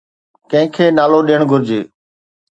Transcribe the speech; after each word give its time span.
ڪنهن 0.51 0.67
کي 0.75 0.85
نالو 0.97 1.19
ڏيڻ 1.27 1.41
گهرجي؟ 1.51 1.79